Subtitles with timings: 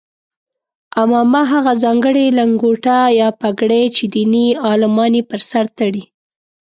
[1.01, 6.03] عمامه هغه ځانګړې لنګوټه یا پګړۍ چې دیني عالمان یې پر سر تړي.